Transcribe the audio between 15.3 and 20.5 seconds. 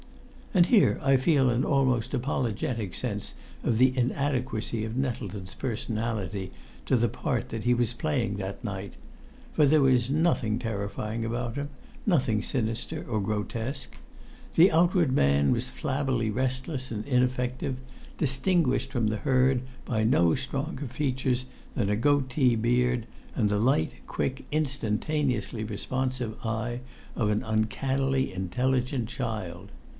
was flabbily restless and ineffective, distinguished from the herd by no